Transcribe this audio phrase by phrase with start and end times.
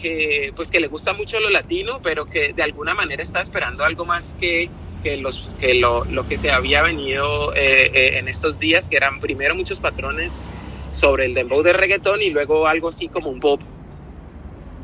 [0.00, 3.84] que, pues que le gusta mucho lo latino, pero que de alguna manera está esperando
[3.84, 4.68] algo más que,
[5.02, 8.96] que, los, que lo, lo que se había venido eh, eh, en estos días, que
[8.96, 10.52] eran primero muchos patrones
[10.92, 13.60] sobre el dembow de reggaetón y luego algo así como un pop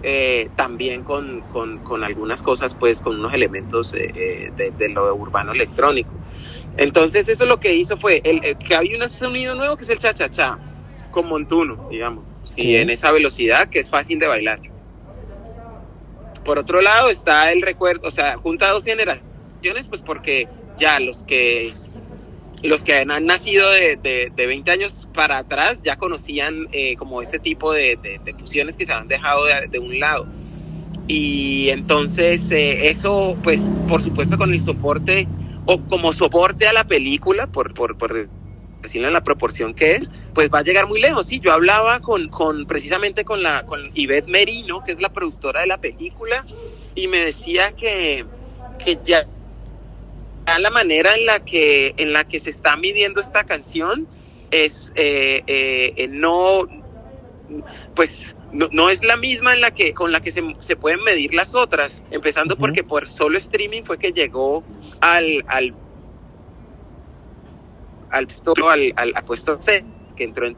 [0.02, 5.52] eh, también con, con, con, algunas cosas, pues con unos elementos de, de, lo urbano
[5.52, 6.10] electrónico.
[6.76, 9.98] Entonces eso lo que hizo fue el, que había un sonido nuevo que es el
[9.98, 10.58] cha-cha-cha,
[11.10, 12.24] con montuno, digamos,
[12.56, 14.60] y en esa velocidad que es fácil de bailar.
[16.46, 20.46] Por otro lado está el recuerdo, o sea, junta dos generaciones, pues porque
[20.78, 21.72] ya los que
[22.62, 27.20] los que han nacido de, de, de 20 años para atrás ya conocían eh, como
[27.20, 30.28] ese tipo de, de, fusiones que se han dejado de, un lado.
[31.08, 35.26] Y entonces eh, eso, pues por supuesto con el soporte
[35.64, 38.28] o como soporte a la película, por, por, por
[38.86, 41.26] decirlo en la proporción que es, pues va a llegar muy lejos.
[41.26, 45.60] Sí, yo hablaba con, con precisamente con la con Yvette Merino, que es la productora
[45.60, 46.44] de la película,
[46.94, 48.24] y me decía que,
[48.84, 49.26] que ya
[50.58, 54.06] la manera en la que en la que se está midiendo esta canción
[54.50, 56.66] es eh, eh, no
[57.94, 61.34] pues no, es la misma en la que con la que se, se pueden medir
[61.34, 64.64] las otras empezando porque por solo streaming fue que llegó
[65.00, 65.74] al al
[68.10, 68.28] al,
[68.96, 69.84] al, al, puesto C
[70.16, 70.56] que entró en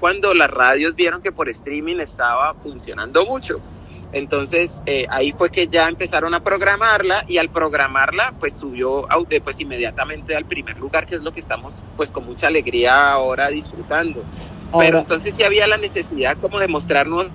[0.00, 3.60] cuando las radios vieron que por streaming estaba funcionando mucho
[4.12, 9.06] entonces eh, ahí fue que ya empezaron a programarla y al programarla pues subió
[9.44, 13.48] pues inmediatamente al primer lugar que es lo que estamos pues con mucha alegría ahora
[13.48, 14.22] disfrutando.
[14.78, 17.30] Pero entonces sí había la necesidad como de mostrar nuevos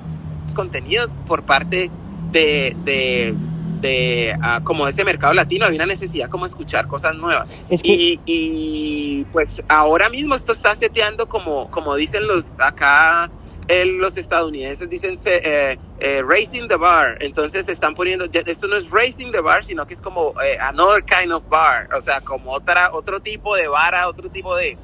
[0.56, 1.90] contenidos por parte
[2.32, 3.36] de, de,
[3.84, 7.52] de uh, como ese mercado latino, había una necesidad como escuchar cosas nuevas.
[7.70, 13.30] y, y pues ahora mismo esto está seteando como, como dicen los acá
[13.68, 18.90] el, los estadounidenses dicen eh, eh, racing the bar, entonces están poniendo, esto no es
[18.90, 22.52] racing the bar, sino que es como eh, another kind of bar, o sea, como
[22.52, 24.78] otra, otro tipo de vara, otro tipo de,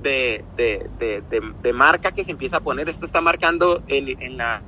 [0.00, 1.22] de, de, de,
[1.62, 4.62] de marca que se empieza a poner, esto está marcando en, en, la,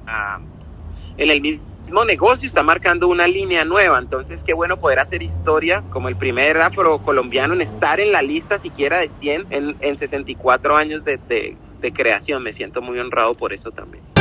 [1.17, 1.41] en el
[1.85, 6.17] mismo negocio, está marcando una línea nueva, entonces qué bueno poder hacer historia como el
[6.17, 11.19] primer afrocolombiano en estar en la lista siquiera de 100 en, en 64 años de,
[11.29, 12.43] de de creación.
[12.43, 14.14] Me siento muy honrado por eso también.